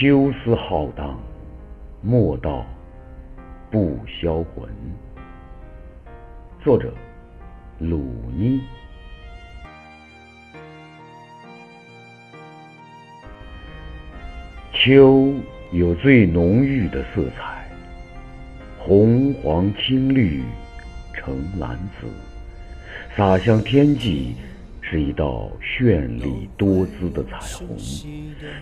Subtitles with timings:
[0.00, 1.20] 秋思浩荡，
[2.00, 2.64] 莫道
[3.70, 4.66] 不销魂。
[6.64, 6.90] 作者：
[7.78, 7.98] 鲁
[8.34, 8.62] 妮。
[14.72, 15.34] 秋
[15.70, 17.70] 有最浓郁的色彩，
[18.78, 20.42] 红黄青绿
[21.12, 22.06] 橙蓝紫，
[23.14, 24.34] 洒向天际。
[24.90, 27.78] 是一道绚丽多姿的彩虹，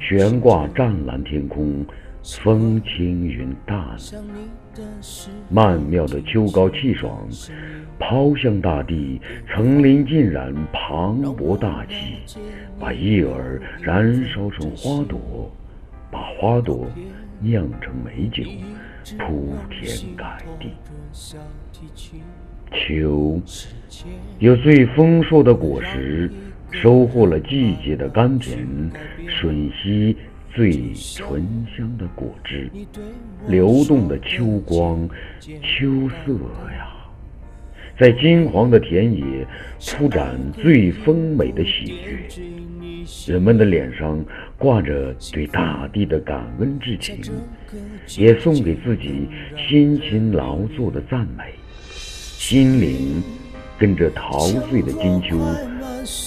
[0.00, 1.86] 悬挂湛蓝天空，
[2.24, 3.96] 风轻云淡。
[5.48, 7.28] 曼妙的秋高气爽，
[8.00, 11.94] 抛向大地，层林尽染，磅礴大气，
[12.80, 15.48] 把叶儿燃烧成花朵，
[16.10, 16.90] 把花朵
[17.38, 18.42] 酿成美酒，
[19.14, 20.72] 铺天盖地。
[22.72, 23.40] 秋
[24.40, 26.30] 有最丰硕的果实，
[26.72, 28.66] 收获了季节的甘甜，
[29.40, 30.16] 吮吸
[30.52, 32.68] 最醇香的果汁，
[33.46, 35.08] 流动的秋光，
[35.40, 36.32] 秋色
[36.72, 36.95] 呀，
[37.98, 39.24] 在金黄的田野
[39.98, 42.28] 铺展最丰美的喜悦。
[43.26, 44.22] 人们的脸上
[44.58, 47.20] 挂着对大地的感恩之情，
[48.18, 51.44] 也送给自己辛勤劳作的赞美。
[51.90, 53.22] 心灵
[53.78, 55.38] 跟着陶醉的金秋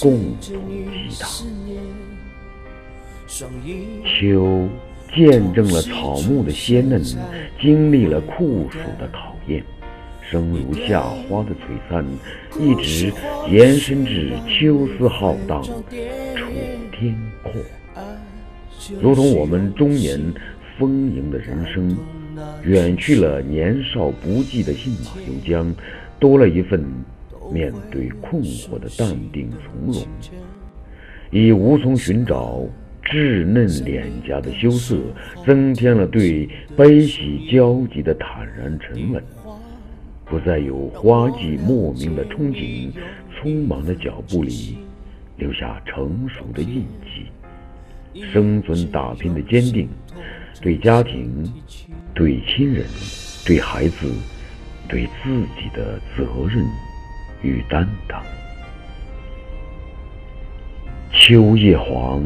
[0.02, 1.28] 共同激荡。
[4.04, 4.68] 秋
[5.14, 7.02] 见证了草木的鲜嫩，
[7.60, 9.62] 经历了酷暑的考验，
[10.30, 12.06] 生如夏花的璀璨，
[12.60, 13.12] 一直
[13.50, 15.72] 延伸至秋思浩荡，楚
[16.92, 17.52] 天阔。
[19.00, 20.20] 如同我们中年
[20.78, 21.96] 丰盈的人生，
[22.62, 25.74] 远去了年少不羁的信马由缰。
[26.20, 26.84] 多了一份
[27.50, 30.06] 面对困惑的淡定从容，
[31.30, 32.62] 已无从寻找
[33.02, 34.98] 稚嫩脸颊的羞涩，
[35.46, 36.46] 增添了对
[36.76, 39.24] 悲喜交集的坦然沉稳。
[40.30, 42.90] 不再有花季莫名的憧憬，
[43.36, 44.78] 匆忙的脚步里
[45.36, 48.22] 留下成熟的印记。
[48.32, 49.88] 生存打拼的坚定，
[50.62, 51.52] 对家庭，
[52.14, 52.86] 对亲人，
[53.44, 54.10] 对孩子。
[54.88, 56.66] 对自己的责任
[57.42, 58.20] 与担当。
[61.12, 62.20] 秋叶黄，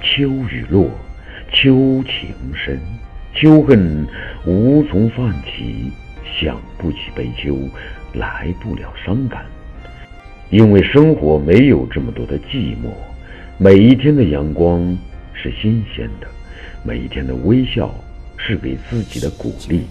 [0.00, 0.88] 秋雨落，
[1.52, 2.78] 秋情深，
[3.34, 4.06] 秋恨
[4.46, 5.90] 无从泛起，
[6.24, 7.56] 想不起悲秋，
[8.14, 9.44] 来不了伤感。
[10.50, 12.90] 因为生活没有这么多的寂寞，
[13.58, 14.96] 每一天的阳光
[15.32, 16.26] 是新鲜的，
[16.84, 17.92] 每一天的微笑
[18.36, 19.82] 是给自己的鼓励。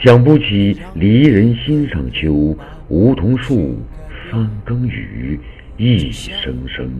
[0.00, 2.56] 想不起离人心上秋，
[2.88, 3.78] 梧桐树
[4.30, 5.38] 三更雨，
[5.76, 6.90] 一声声，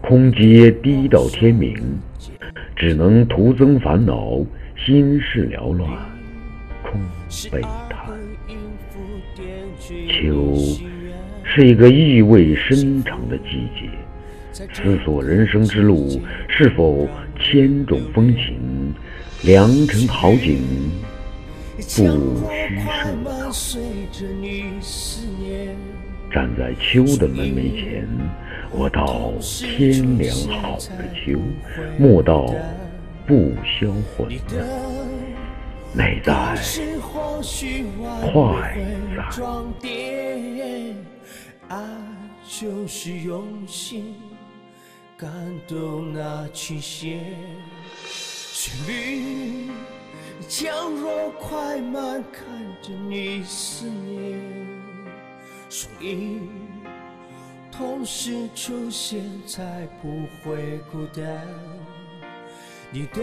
[0.00, 1.76] 空阶低到天明，
[2.74, 4.38] 只能徒增烦恼，
[4.76, 5.90] 心事缭乱，
[7.50, 8.10] 悲叹。
[10.08, 10.56] 秋
[11.42, 13.90] 是一个意味深长的季节，
[14.72, 17.08] 思索人生之路是否
[17.38, 18.94] 千种风情，
[19.42, 20.62] 良辰好景。
[21.76, 21.82] 不
[23.50, 24.06] 虚
[24.80, 25.20] 设。
[26.32, 28.08] 站在秋的门楣前，
[28.70, 31.38] 我道天凉好个秋，
[31.98, 32.54] 莫道
[33.26, 34.28] 不销魂。
[35.94, 36.56] 美在
[37.00, 37.68] 快在。
[41.68, 41.78] 爱
[42.48, 44.14] 就是用心
[45.16, 45.30] 感
[45.68, 47.20] 动那琴弦，
[48.06, 49.70] 旋律。
[50.48, 52.44] 强弱快慢，看
[52.82, 54.40] 着你思念，
[55.70, 56.48] 声音
[57.70, 61.46] 同时出现，才不会孤单。
[62.90, 63.22] 你的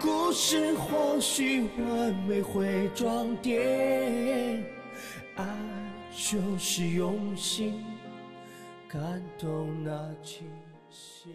[0.00, 4.64] 故事或许完美会装点，
[5.36, 5.44] 爱
[6.10, 7.84] 就是用心
[8.88, 9.92] 感动那
[10.22, 10.48] 琴
[10.90, 11.30] 弦。